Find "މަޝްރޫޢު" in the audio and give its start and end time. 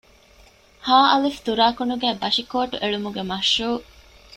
3.29-3.71